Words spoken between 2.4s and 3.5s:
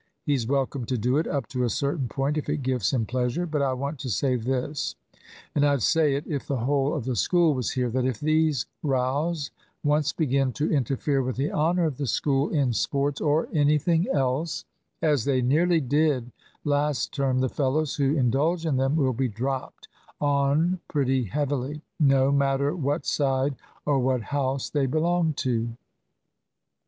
it gives him pleasure.